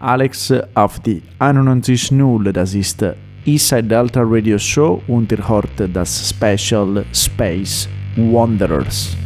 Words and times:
Alex 0.00 0.52
auf 0.74 1.00
die 1.00 1.22
91.0, 1.40 2.52
das 2.52 2.72
ist 2.72 3.04
Eastside 3.44 3.82
Delta 3.82 4.22
Radio 4.24 4.56
Show 4.56 5.02
und 5.08 5.32
ihr 5.32 5.48
hört 5.48 5.70
das 5.92 6.30
Special 6.30 7.04
Space 7.12 7.88
Wanderers. 8.14 9.16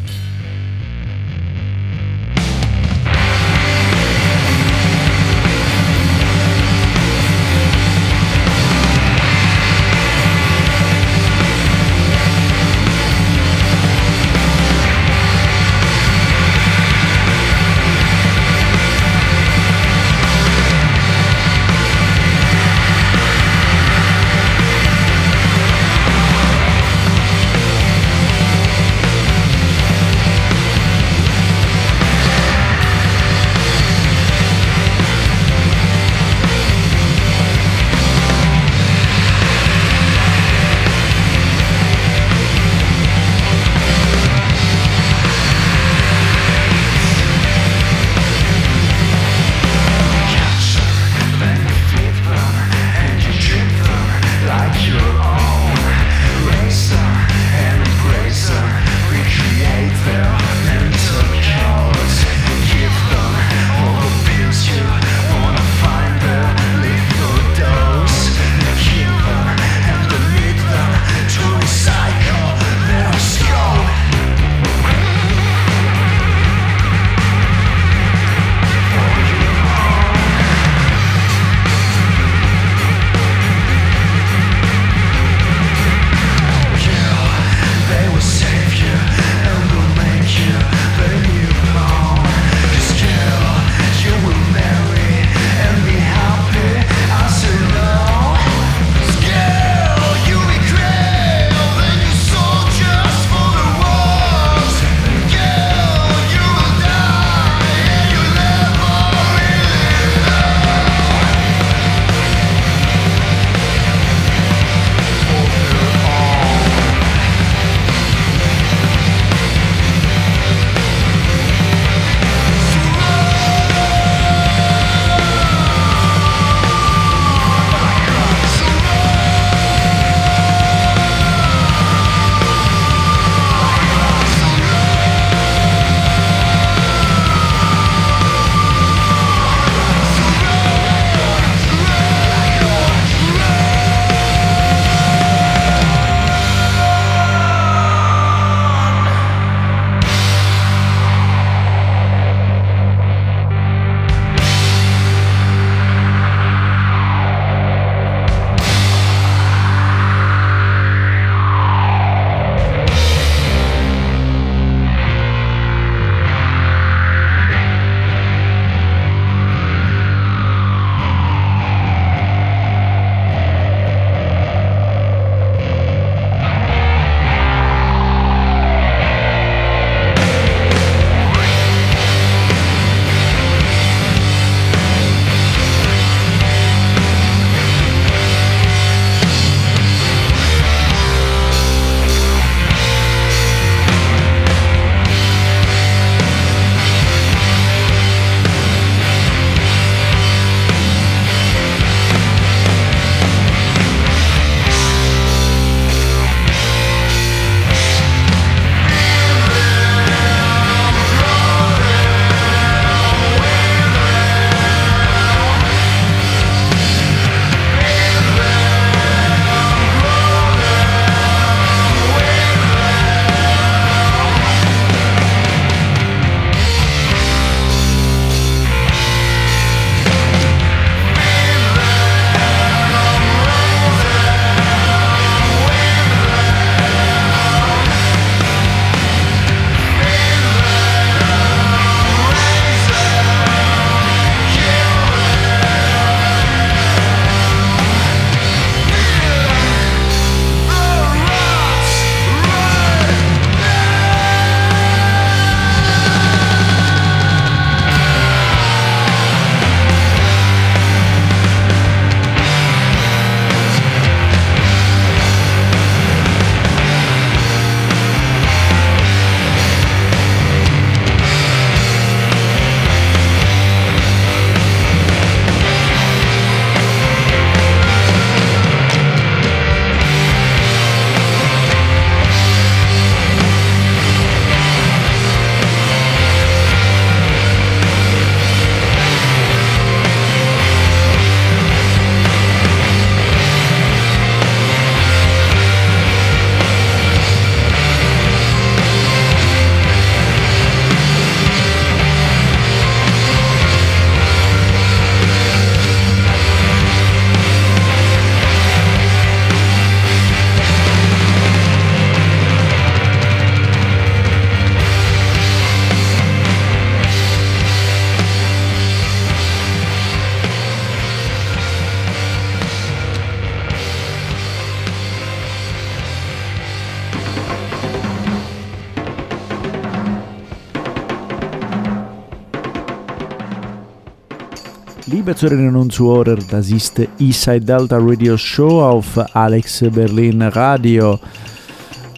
Liebe 335.22 335.36
Zuhörerinnen 335.36 335.76
und 335.76 335.92
Zuhörer, 335.92 336.36
das 336.50 336.68
ist 336.68 337.00
Eastside 337.20 337.60
Delta 337.60 337.96
Radio 337.96 338.36
Show 338.36 338.82
auf 338.82 339.06
Alex 339.36 339.84
Berlin 339.94 340.42
Radio. 340.42 341.16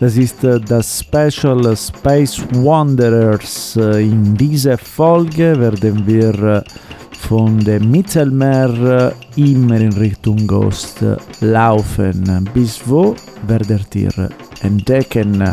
Das 0.01 0.17
ist 0.17 0.39
das 0.43 1.01
Special 1.01 1.77
Space 1.77 2.41
Wanderers. 2.53 3.77
In 3.77 4.35
dieser 4.35 4.79
Folge 4.79 5.61
werden 5.61 6.07
wir 6.07 6.65
von 7.29 7.59
dem 7.59 7.91
Mittelmeer 7.91 9.13
immer 9.37 9.77
in 9.77 9.93
Richtung 9.93 10.49
Ost 10.49 11.05
laufen. 11.43 12.49
Bis 12.55 12.81
wo 12.87 13.15
werdet 13.47 13.95
ihr 13.97 14.31
entdecken? 14.63 15.45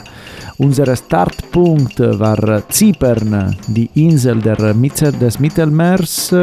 Unser 0.58 0.96
Startpunkt 0.96 2.00
war 2.00 2.64
Zypern, 2.70 3.58
die 3.68 3.90
Insel 3.96 4.38
Mitte 4.74 5.12
des 5.12 5.38
Mittelmeers. 5.38 6.34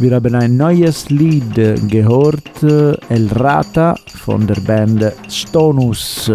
Wir 0.00 0.14
haben 0.14 0.34
ein 0.34 0.56
neues 0.56 1.10
Lied 1.10 1.54
gehört, 1.86 2.62
El 2.62 3.28
Rata 3.34 3.94
von 4.06 4.46
der 4.46 4.58
Band 4.62 5.12
Stonus. 5.28 6.32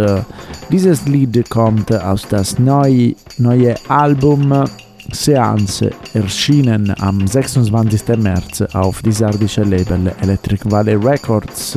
Dieses 0.72 1.08
Lied 1.08 1.50
kommt 1.50 1.92
aus 1.92 2.28
das 2.30 2.60
neue, 2.60 3.16
neue 3.40 3.74
Album 3.88 4.66
Seance, 5.12 5.90
erschienen 6.14 6.94
am 7.00 7.26
26. 7.26 8.08
März 8.20 8.62
auf 8.74 9.02
die 9.02 9.12
sardische 9.12 9.64
Label 9.64 10.14
Electric 10.22 10.70
Valley 10.70 10.94
Records. 10.94 11.76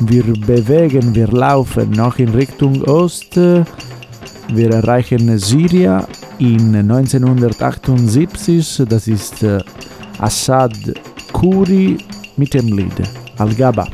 Wir 0.00 0.24
bewegen, 0.24 1.14
wir 1.14 1.28
laufen 1.28 1.90
noch 1.92 2.18
in 2.18 2.28
Richtung 2.28 2.84
Ost. 2.84 3.36
Wir 3.36 4.70
erreichen 4.70 5.38
Syria 5.38 6.06
in 6.38 6.76
1978. 6.76 8.82
Das 8.86 9.08
ist 9.08 9.42
Assad 10.18 10.94
Kuri 11.32 11.98
mit 12.36 12.54
dem 12.54 12.68
Lied 12.68 13.02
Al-Gaba. 13.38 13.86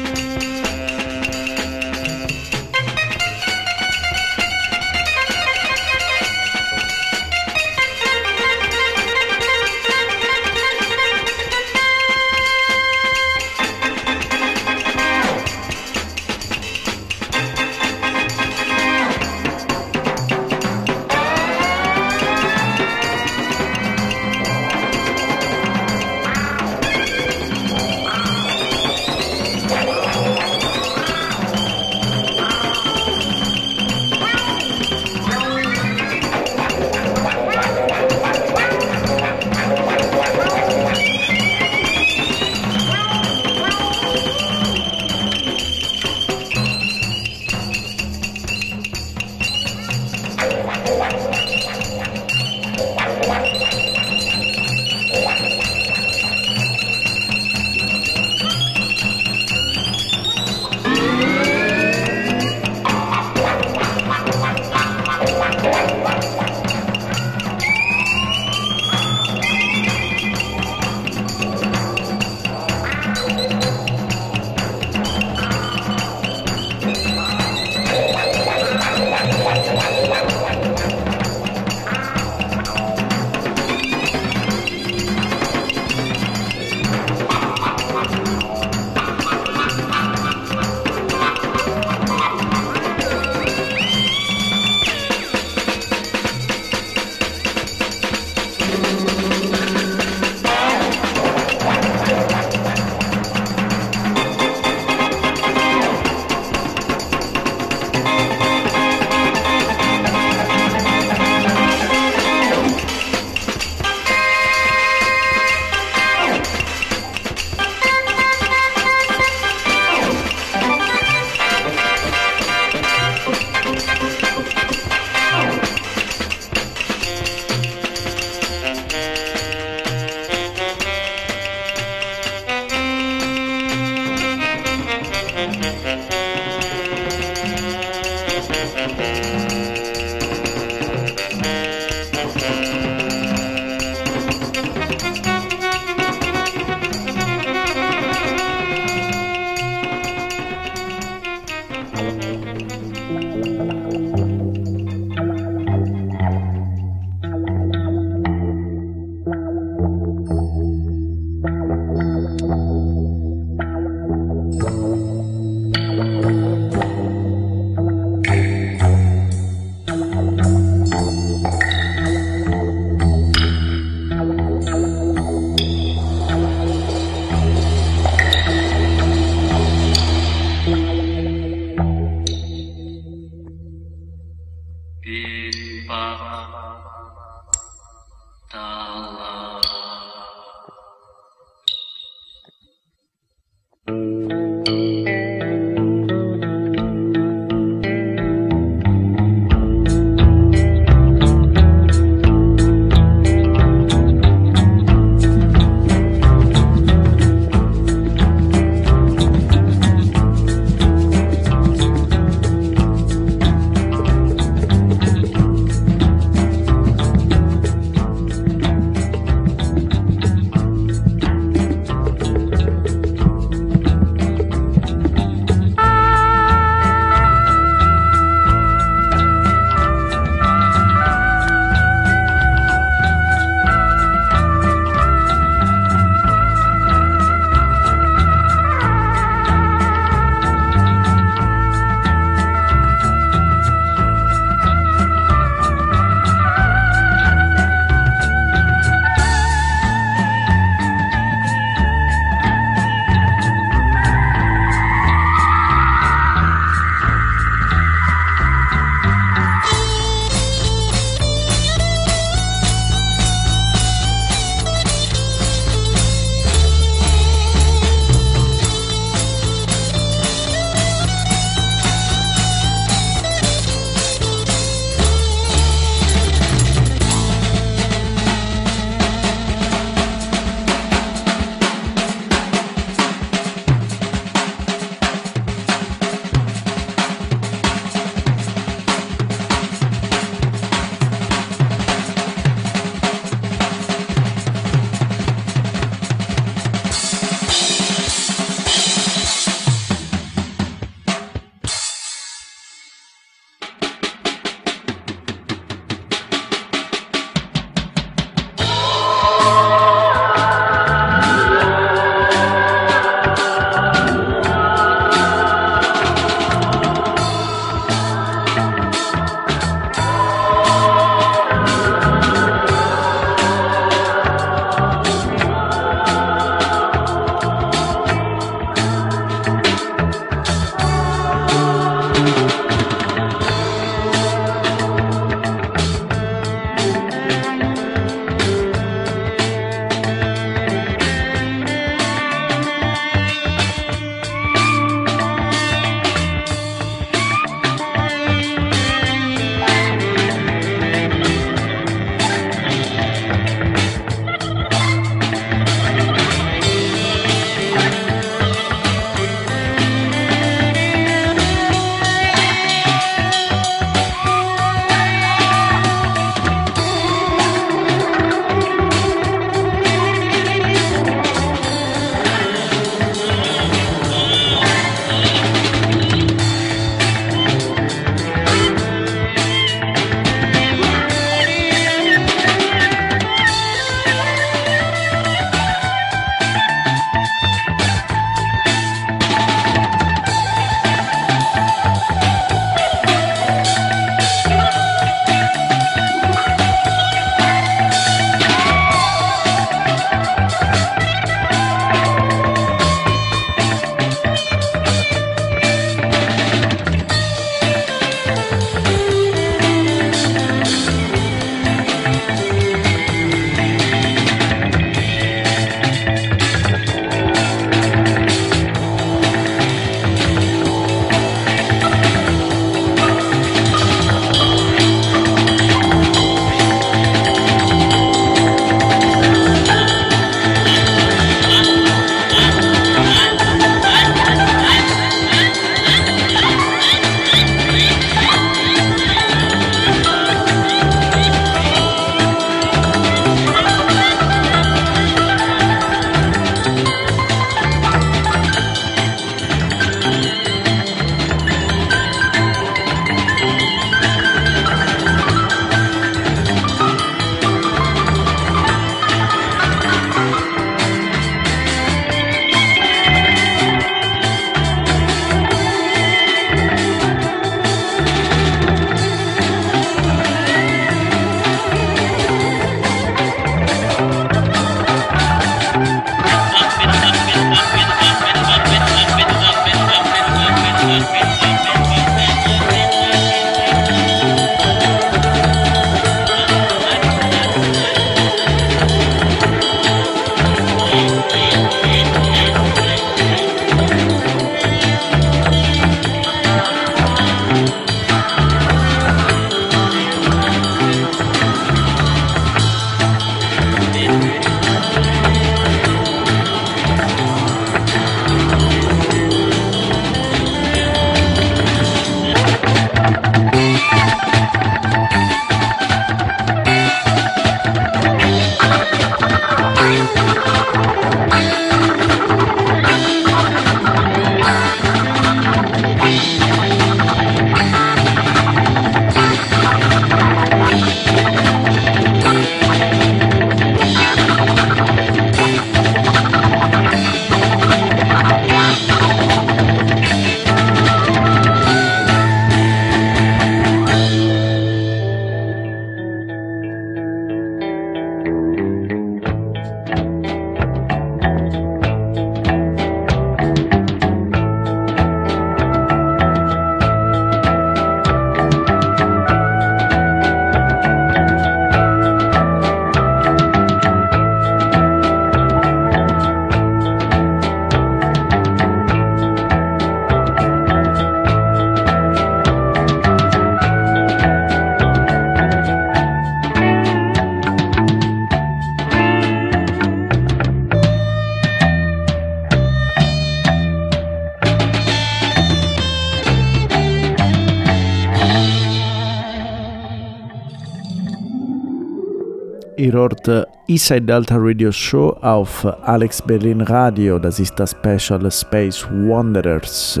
Ihr 592.78 592.92
hört 592.92 593.28
Eastside 593.66 594.02
Delta 594.02 594.36
Radio 594.38 594.70
Show 594.70 595.08
auf 595.20 595.66
Alex 595.82 596.22
Berlin 596.22 596.60
Radio. 596.60 597.18
Das 597.18 597.40
ist 597.40 597.58
das 597.58 597.72
Special 597.72 598.30
Space 598.30 598.86
Wanderers. 598.88 600.00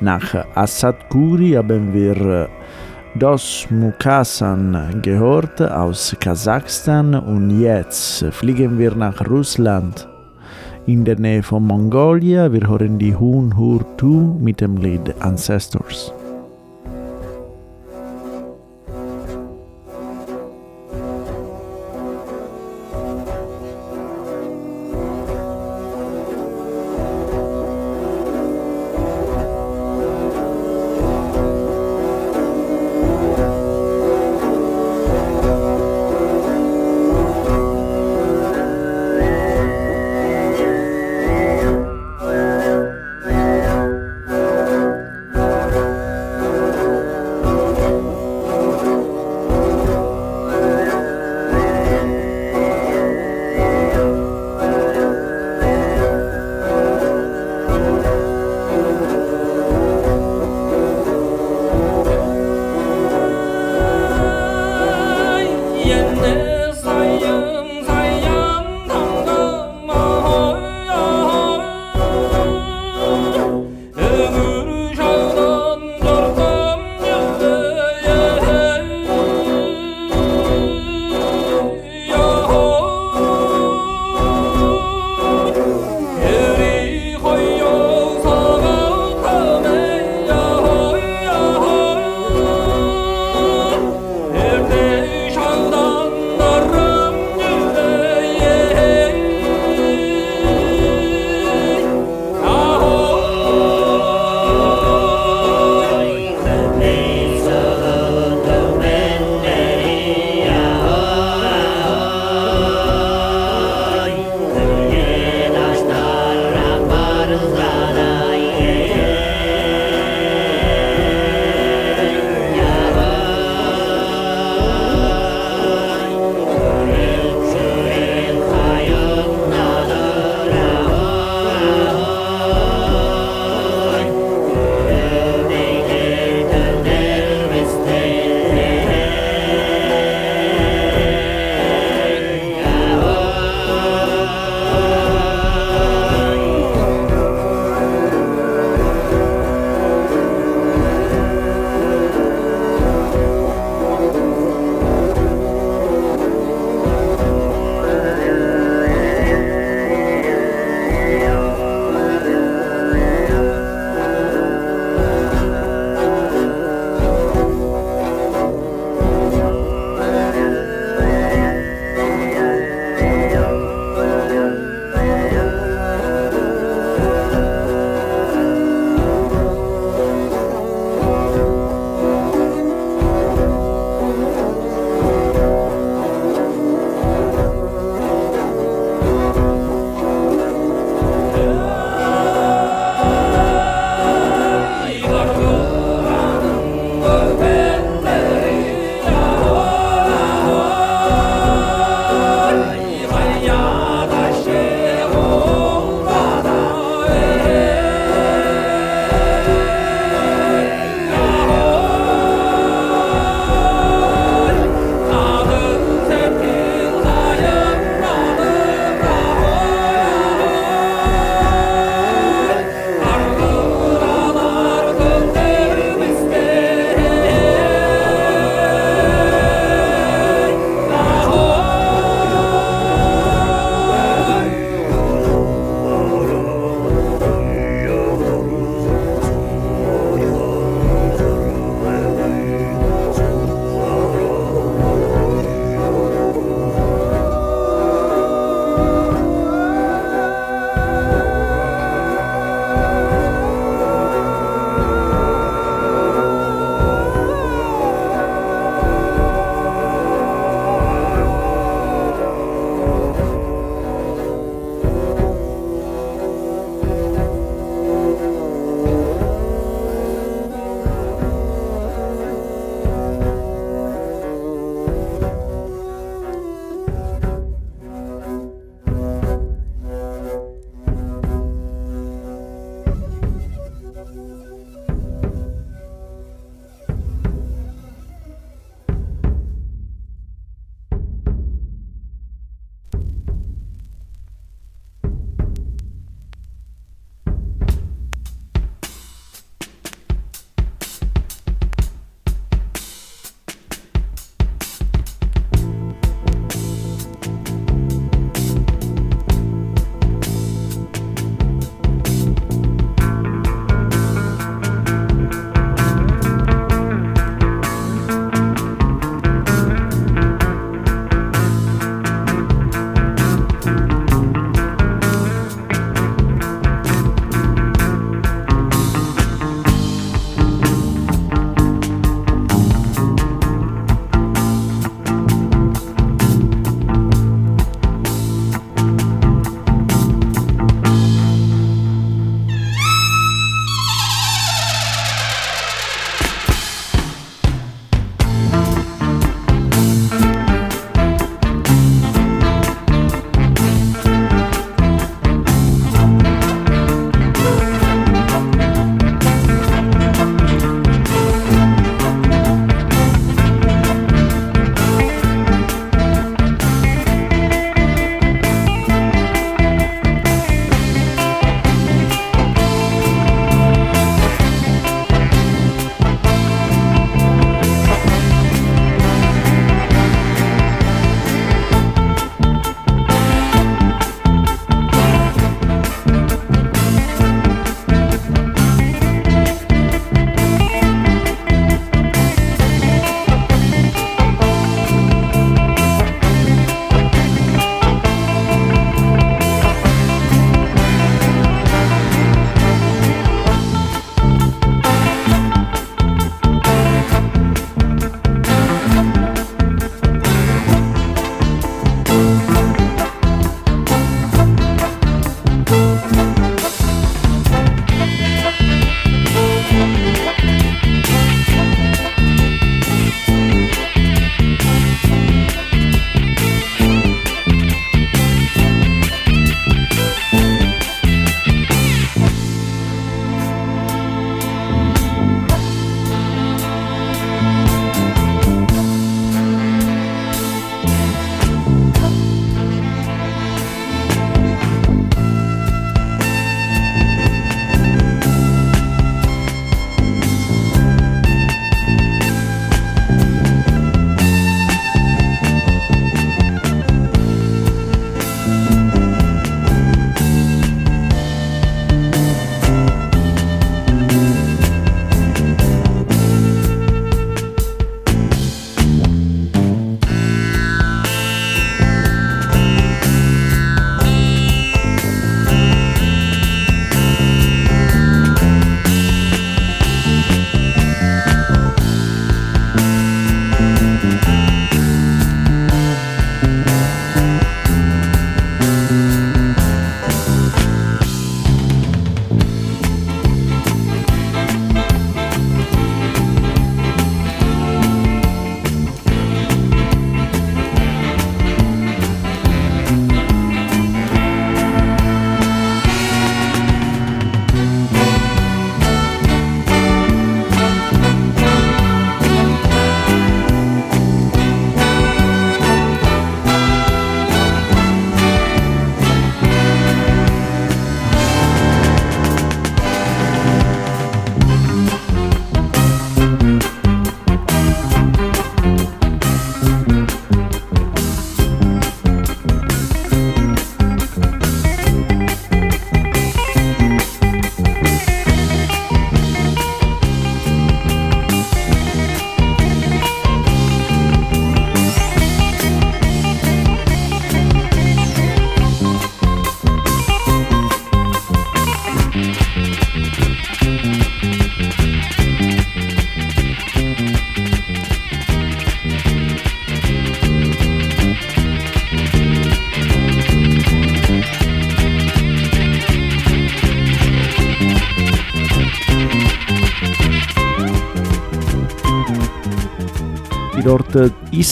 Nach 0.00 0.34
Assad 0.54 0.96
Guri 1.08 1.52
haben 1.52 1.94
wir 1.94 2.50
Dos 3.14 3.66
Mukasan 3.70 5.00
gehört 5.00 5.62
aus 5.62 6.14
Kasachstan 6.20 7.14
und 7.14 7.58
jetzt 7.58 8.22
fliegen 8.32 8.78
wir 8.78 8.94
nach 8.94 9.26
Russland 9.26 10.06
in 10.84 11.06
der 11.06 11.18
Nähe 11.18 11.42
von 11.42 11.66
Mongolia. 11.66 12.52
Wir 12.52 12.68
hören 12.68 12.98
die 12.98 13.16
Hun 13.16 13.56
Hur 13.56 13.82
Tu 13.96 14.36
mit 14.38 14.60
dem 14.60 14.76
Lied 14.76 15.14
Ancestors. 15.20 16.12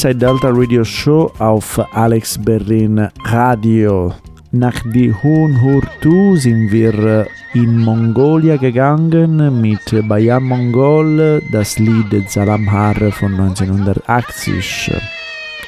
Inside 0.03 0.19
Delta 0.19 0.51
Radio 0.51 0.83
Show 0.83 1.31
auf 1.39 1.79
Alex 1.95 2.37
Berlin 2.37 3.09
Radio. 3.25 4.13
Nach 4.51 4.75
die 4.93 5.15
Hun 5.15 5.63
Hurtu 5.63 6.35
sind 6.35 6.73
wir 6.73 6.93
äh, 6.93 7.27
in 7.55 7.79
Mongolia 7.79 8.57
gegangen 8.57 9.61
mit 9.61 10.09
Bayan 10.09 10.43
Mongol, 10.43 11.41
das 11.53 11.79
Lied 11.79 12.29
Zalamhar 12.29 12.97
von 13.13 13.35
1980. 13.35 14.91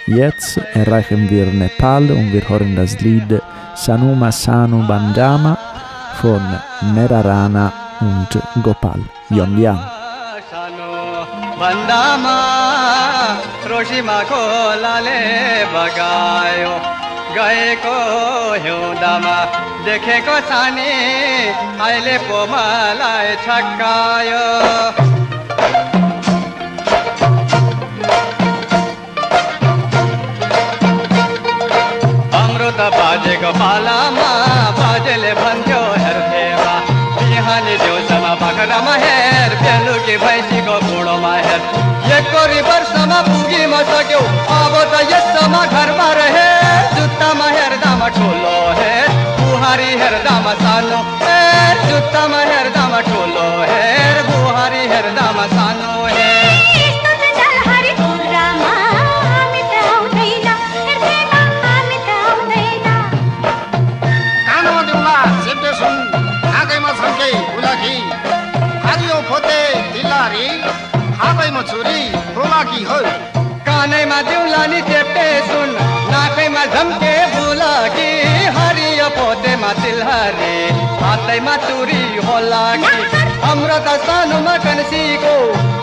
Jetzt 0.06 0.56
erreichen 0.74 1.30
wir 1.30 1.46
Nepal 1.46 2.10
und 2.10 2.32
wir 2.32 2.42
hören 2.48 2.74
das 2.74 3.00
Lied 3.02 3.40
Sanuma 3.76 4.32
Sanu 4.32 4.84
Bandama 4.84 5.56
von 6.20 6.42
Merarana 6.92 7.72
und 8.00 8.64
Gopal 8.64 8.98
Yonliang. 9.30 9.78
Bandama 11.56 12.73
रोशीमा 13.70 14.18
खोलाले 14.30 15.20
बगायो। 15.74 16.74
गएको 17.36 17.96
हिउँदामा 18.64 19.36
देखेको 19.84 20.36
छानी 20.48 20.92
अहिले 21.86 22.16
पो 22.26 22.38
मलाई 22.52 23.34
छक्कायो। 23.44 24.44
अमृत 32.40 32.80
बाजेको 32.98 33.50
पालामा 33.58 34.30
बाजेले 34.78 35.32
भन्थ्यो 35.40 35.82
हेर्थेमा 36.04 36.74
बिहानी 37.18 37.76
देउसामा 37.84 38.34
बाख्रामा 38.44 38.94
हेर 39.04 39.50
बेलुकी 39.64 40.16
भैँसीको 40.24 40.76
बुढोमा 40.86 41.34
हेर। 41.48 41.92
समा 45.34 45.66
घर 45.66 45.92
में 45.92 46.14
रहे। 46.14 46.64
जूता 46.96 47.34
में 47.34 47.52
ठोलो 48.08 48.74
है। 48.80 49.08
बुहारी 49.36 49.92
हरदाम 49.98 50.52
सानो 50.52 51.26
है। 51.26 51.74
जूता 51.88 52.28
में 52.28 52.44
हरदाम 52.46 53.00
ठोलो 53.00 53.66
है। 53.68 54.22
बुहारी 54.22 54.86
हरदाम 54.88 55.46
सानो 55.46 56.06
है। 56.06 56.13
तिलहरी, 79.82 80.56
आते 81.10 81.40
मतूरी 81.40 82.02
होला 82.26 82.64
की 82.82 82.96
हमरो 83.44 83.78
दस्तानु 83.86 84.38
मकन 84.46 84.82
सीको, 84.90 85.34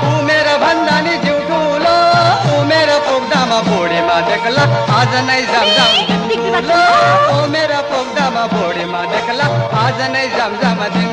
तू 0.01 0.09
मेरा 0.27 0.55
भंडानी 0.63 1.15
जीव 1.25 1.39
ढूलो। 1.49 1.95
तू 2.43 2.63
मेरा 2.71 2.97
पोगदा 3.07 3.45
मा 3.45 3.59
बोड़े 3.69 4.01
मा 4.07 4.19
देखला, 4.29 4.63
आज 4.99 5.15
नहीं 5.27 5.45
जम 5.51 5.67
जम 5.77 5.91
ढूलो। 6.31 6.81
तू 7.27 7.47
मेरा 7.51 7.81
पोगदा 7.91 8.29
मा 8.29 8.45
बोड़े 8.53 8.85
मा 8.85 9.01
देखला, 9.13 9.45
आज 9.85 10.01
नहीं 10.11 10.29
जम 10.37 10.57
जम 10.61 10.83
दिन 10.95 11.09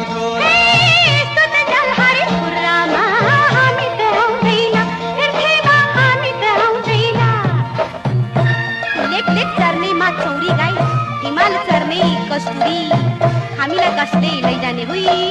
Happy. 15.05 15.28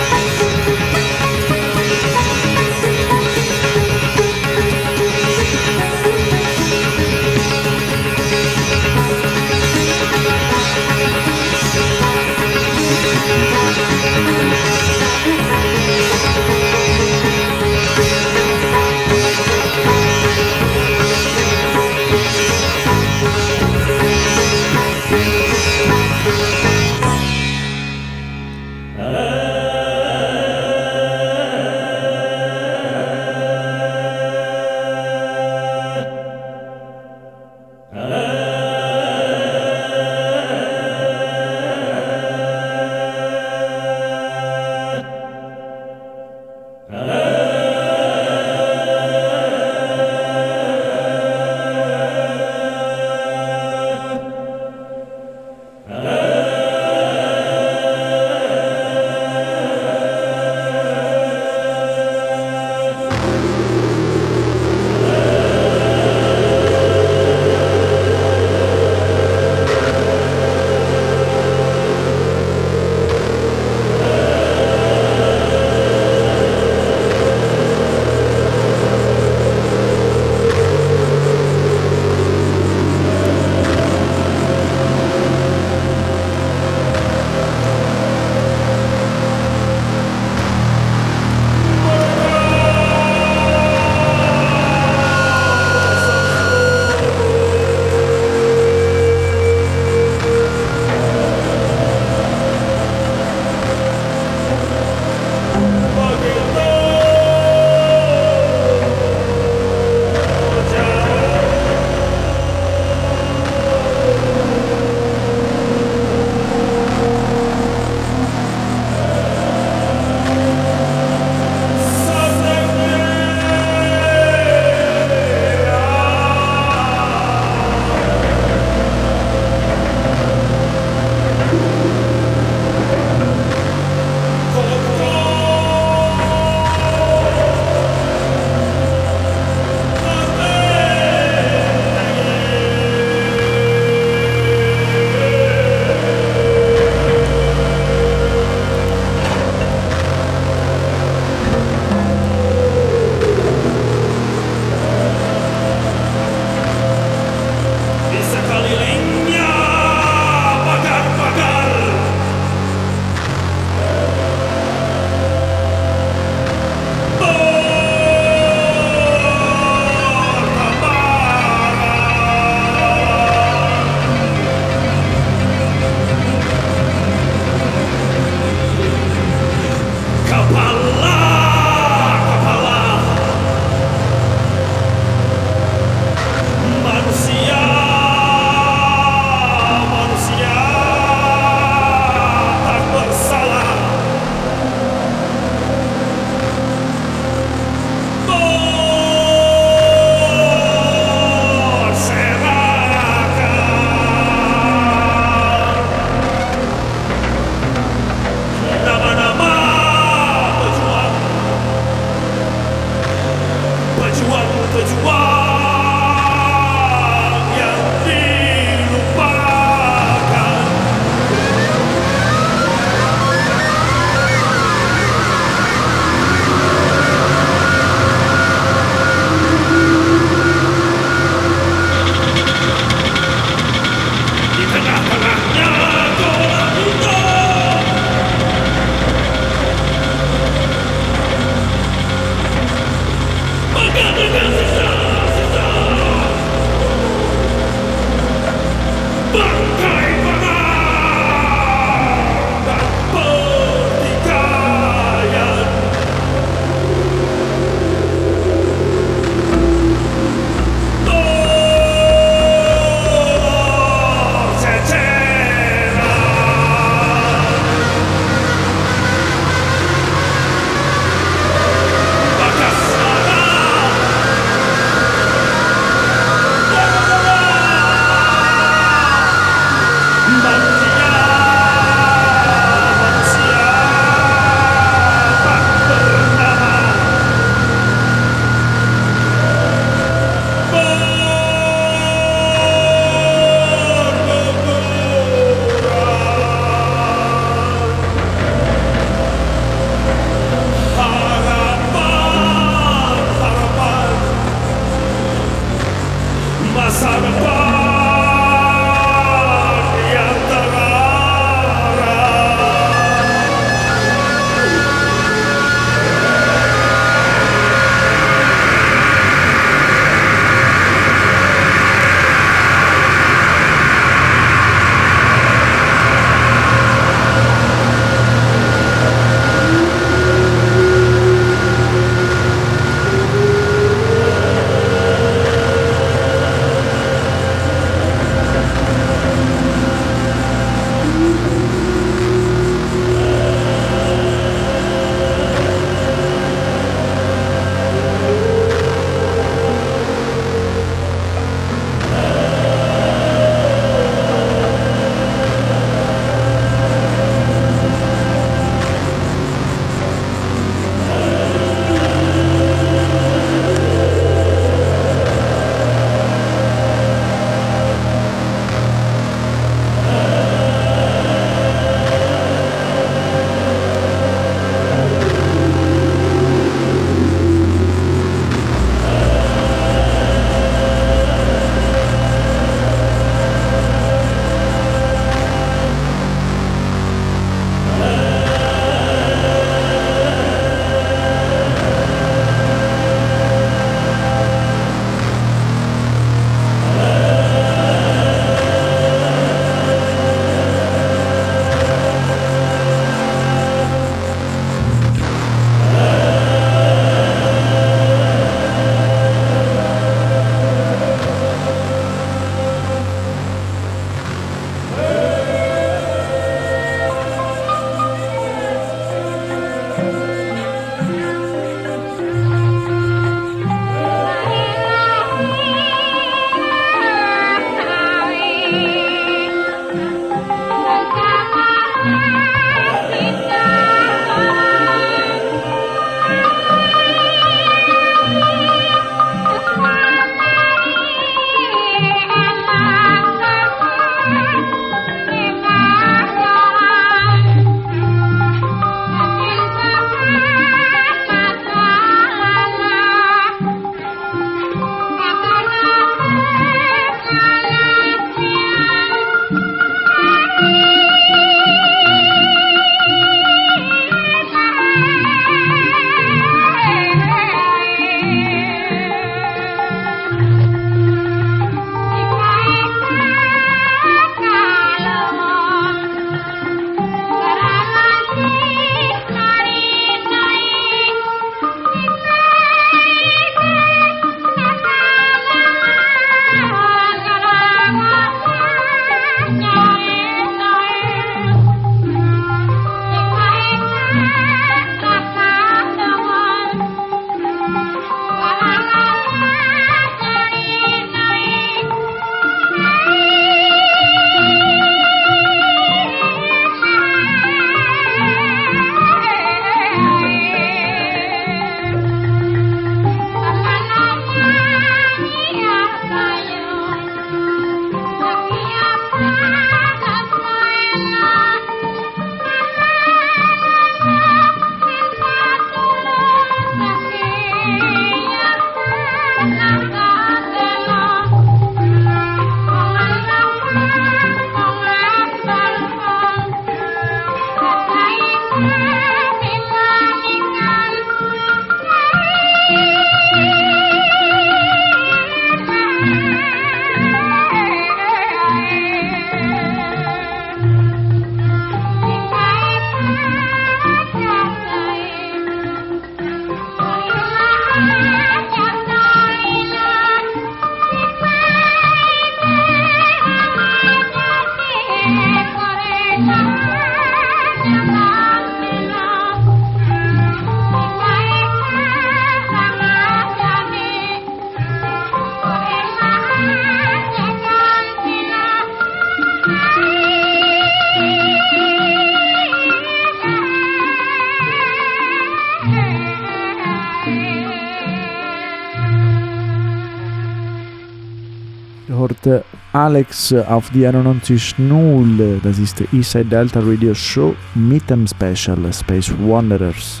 Alex 592.86 593.32
auf 593.32 593.68
die 593.70 593.84
91.0. 593.84 595.40
Das 595.42 595.58
ist 595.58 595.80
der 595.80 595.92
Eastside 595.92 596.26
Delta 596.26 596.60
Radio 596.60 596.94
Show 596.94 597.34
mit 597.56 597.90
dem 597.90 598.06
Special 598.06 598.72
Space 598.72 599.12
Wanderers. 599.18 600.00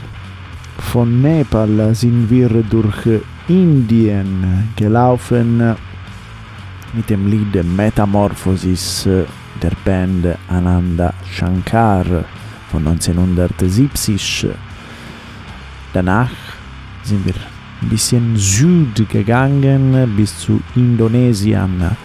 Von 0.78 1.20
Nepal 1.20 1.92
sind 1.96 2.30
wir 2.30 2.48
durch 2.48 3.20
Indien 3.48 4.68
gelaufen 4.76 5.74
mit 6.92 7.10
dem 7.10 7.26
Lied 7.26 7.64
Metamorphosis 7.64 9.08
der 9.60 9.72
Band 9.84 10.38
Ananda 10.46 11.12
Shankar 11.28 12.04
von 12.70 12.86
1970. 12.86 14.46
Danach 15.92 16.30
sind 17.02 17.26
wir 17.26 17.34
ein 17.82 17.88
bisschen 17.88 18.36
Süd 18.36 19.08
gegangen 19.08 20.14
bis 20.16 20.38
zu 20.38 20.60
Indonesien. 20.76 21.96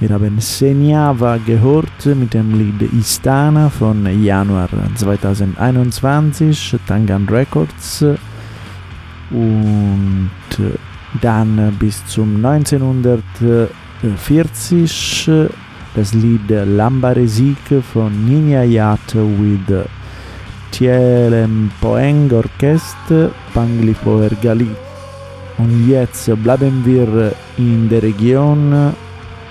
Wir 0.00 0.10
haben 0.10 0.40
Senjava 0.40 1.36
gehört 1.36 2.06
mit 2.06 2.32
dem 2.32 2.58
Lied 2.58 2.90
Istana 2.90 3.68
von 3.68 4.06
Januar 4.24 4.70
2021, 4.94 6.76
Tangan 6.86 7.28
Records. 7.28 8.06
Und 9.30 10.30
dann 11.20 11.76
bis 11.78 12.02
zum 12.06 12.42
1940 12.42 15.30
das 15.94 16.14
Lied 16.14 16.48
Lambaresik 16.48 17.82
von 17.92 18.24
Nina 18.24 18.64
Yat 18.64 19.14
with 19.14 19.84
Tielem 20.70 21.70
Poeng 21.78 22.32
Orchestre 22.32 23.30
Panglipo 23.52 24.22
Ergali. 24.22 24.70
Und 25.58 25.86
jetzt 25.86 26.30
bleiben 26.42 26.82
wir 26.86 27.34
in 27.58 27.90
der 27.90 28.02
Region 28.02 28.94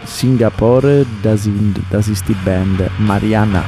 Singapore, 0.05 1.05
das, 1.23 1.43
sind, 1.43 1.79
das 1.89 2.07
ist 2.07 2.27
Band 2.45 2.81
Mariana. 2.99 3.63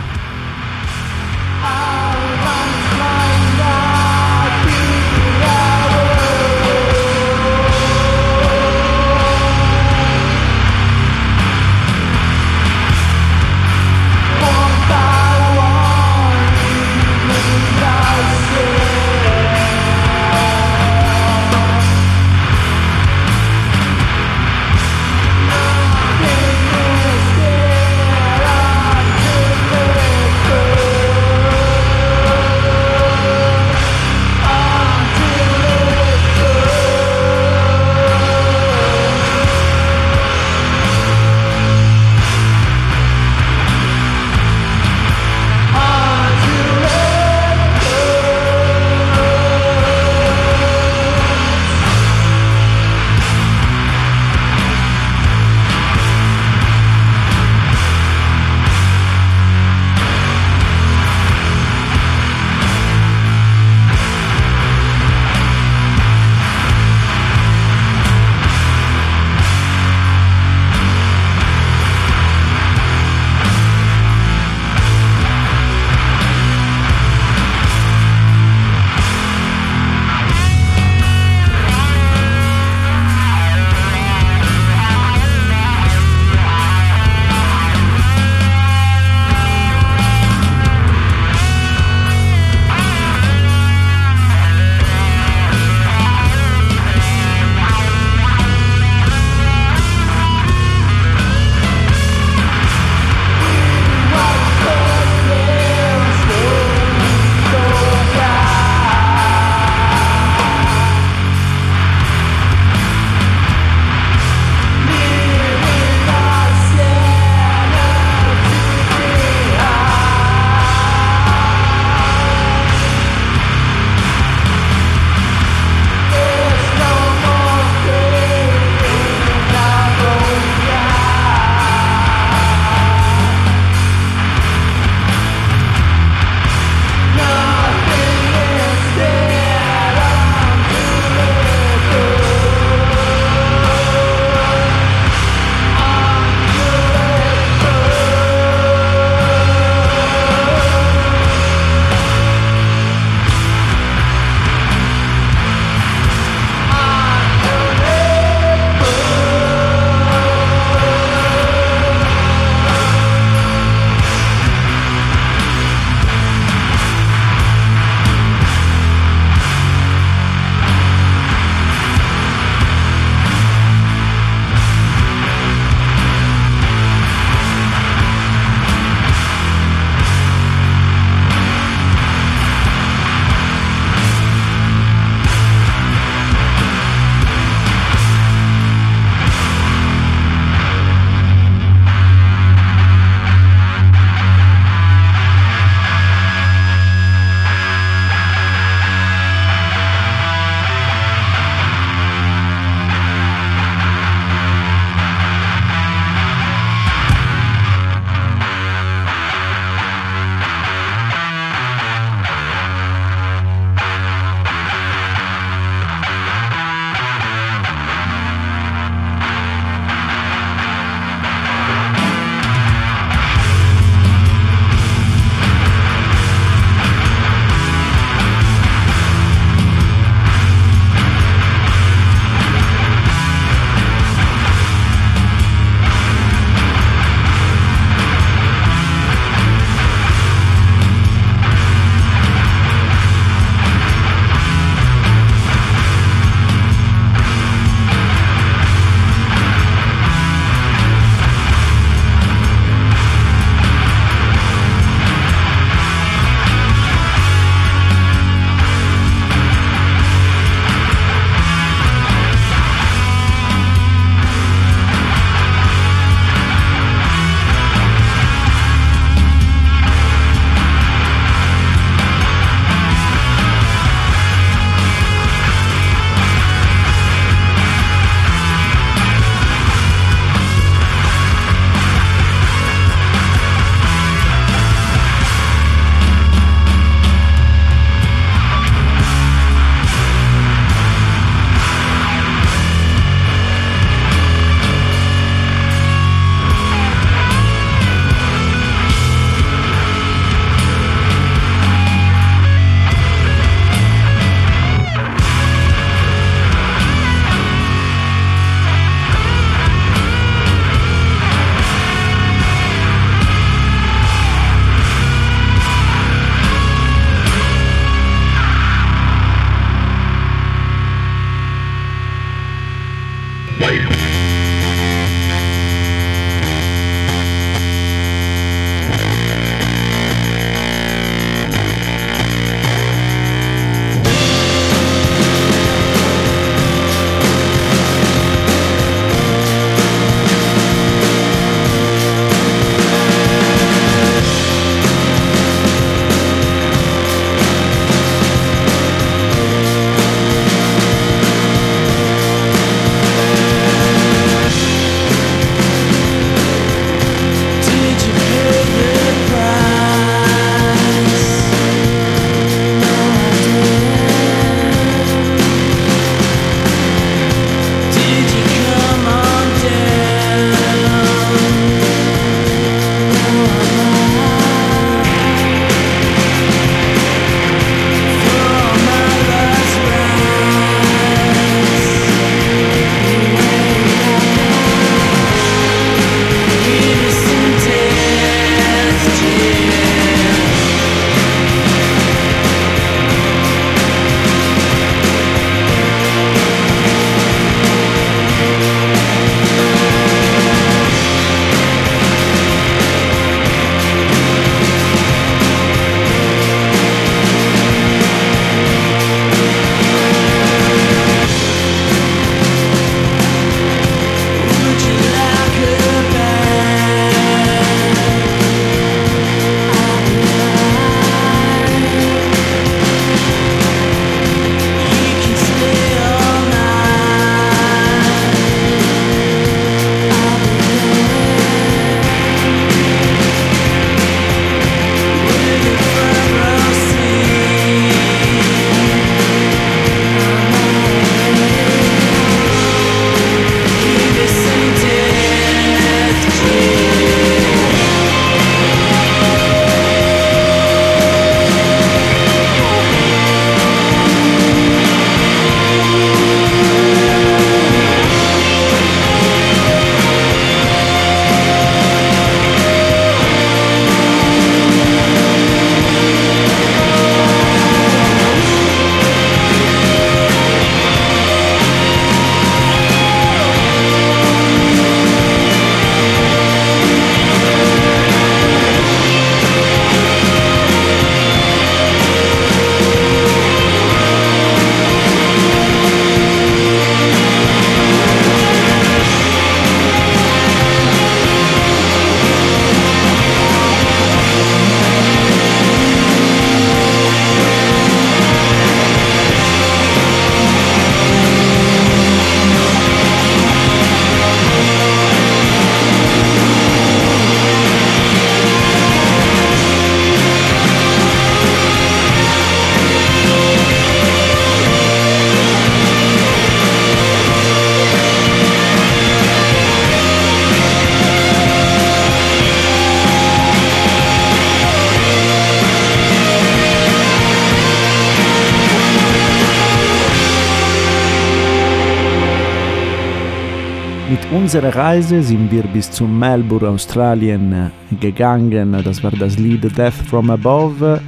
Mit 534.31 534.39
unserer 534.39 534.73
Reise 534.73 535.21
sind 535.21 535.51
wir 535.51 535.63
bis 535.63 535.91
zu 535.91 536.05
Melbourne, 536.05 536.69
Australien 536.69 537.69
gegangen. 537.99 538.81
Das 538.81 539.03
war 539.03 539.11
das 539.11 539.37
Lied 539.37 539.77
Death 539.77 539.93
from 540.09 540.29
Above 540.29 541.01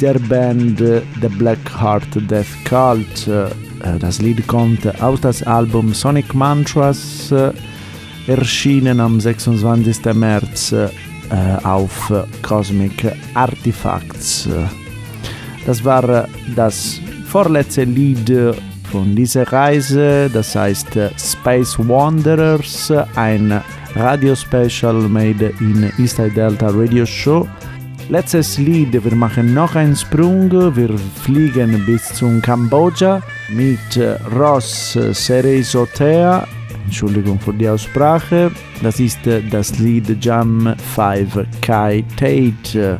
der 0.00 0.18
Band 0.18 0.78
The 0.78 1.28
Black 1.38 1.60
Heart 1.80 2.28
Death 2.28 2.48
Cult. 2.64 3.30
Das 4.00 4.20
Lied 4.20 4.44
kommt 4.48 5.00
aus 5.00 5.20
das 5.20 5.44
Album 5.44 5.94
Sonic 5.94 6.34
Mantras, 6.34 7.32
erschienen 8.26 8.98
am 8.98 9.20
26. 9.20 10.12
März 10.14 10.74
auf 11.62 12.12
Cosmic 12.42 13.12
Artifacts. 13.34 14.48
Das 15.66 15.84
war 15.84 16.26
das 16.56 17.00
vorletzte 17.26 17.84
Lied 17.84 18.28
von 18.90 19.14
dieser 19.14 19.50
Reise, 19.52 20.28
das 20.32 20.54
heißt 20.56 20.98
Space 21.16 21.78
Wanderers, 21.78 22.92
ein 23.14 23.60
Radio-Special 23.94 25.08
made 25.08 25.52
in 25.60 25.90
Eastside 25.98 26.30
Delta 26.30 26.68
Radio 26.68 27.06
Show. 27.06 27.48
Letztes 28.08 28.58
Lied, 28.58 28.92
wir 28.92 29.14
machen 29.14 29.54
noch 29.54 29.76
einen 29.76 29.94
Sprung, 29.94 30.50
wir 30.50 30.90
fliegen 31.22 31.84
bis 31.86 32.12
zum 32.14 32.42
Kambodscha 32.42 33.22
mit 33.50 33.78
Ross 34.36 34.98
Sereisotea, 35.12 36.46
Entschuldigung 36.84 37.38
für 37.38 37.54
die 37.54 37.68
Aussprache, 37.68 38.50
das 38.82 38.98
ist 38.98 39.20
das 39.50 39.78
Lied 39.78 40.24
Jam 40.24 40.74
5 40.94 41.46
Kai 41.60 42.04
Tate. 42.16 42.98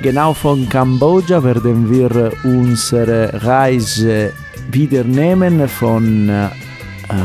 Genau 0.00 0.34
von 0.34 0.68
Kambodscha 0.68 1.44
werden 1.44 1.88
wir 1.88 2.32
unsere 2.42 3.44
Reise 3.44 4.32
wieder 4.72 5.04
nehmen 5.04 5.68
von 5.68 6.28
äh, 6.28 6.48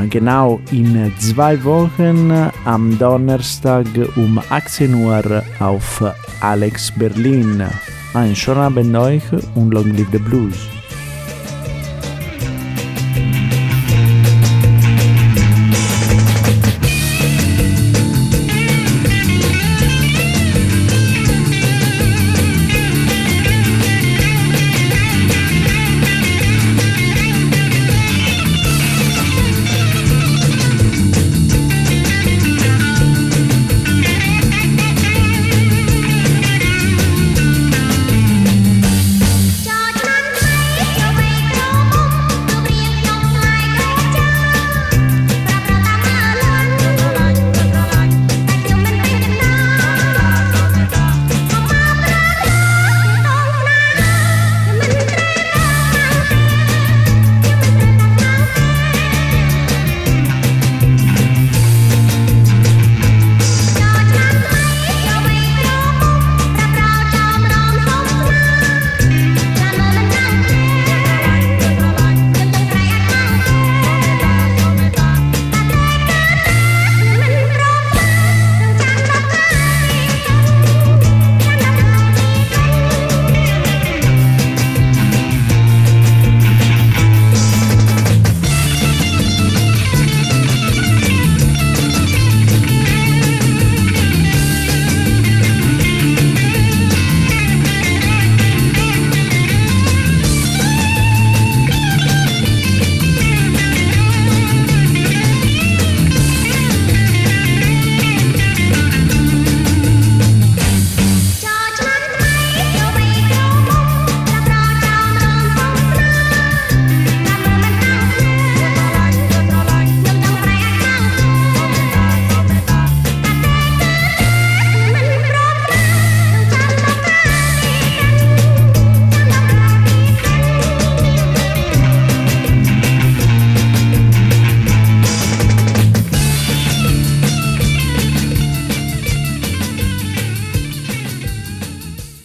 genau 0.09 0.59
in 0.71 1.13
zwei 1.17 1.63
Wochen 1.63 2.31
am 2.65 2.97
Donnerstag 2.99 3.87
um 4.15 4.39
18 4.49 4.93
Uhr 4.93 5.43
auf 5.59 6.03
Alex 6.41 6.91
Berlin. 6.91 7.63
Ein 8.13 8.35
schönen 8.35 8.59
Abend 8.59 8.95
euch 8.95 9.23
und 9.55 9.71
long 9.73 9.95
live 9.95 10.07
the 10.11 10.19
blues. 10.19 10.76